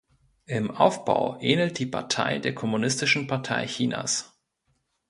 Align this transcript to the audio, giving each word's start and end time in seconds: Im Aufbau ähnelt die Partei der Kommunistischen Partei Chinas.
Im 0.47 0.71
Aufbau 0.71 1.37
ähnelt 1.41 1.77
die 1.77 1.85
Partei 1.85 2.39
der 2.39 2.55
Kommunistischen 2.55 3.27
Partei 3.27 3.67
Chinas. 3.67 4.33